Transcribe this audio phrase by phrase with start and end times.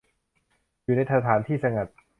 [0.83, 1.87] อยู่ในสถานที่สงัด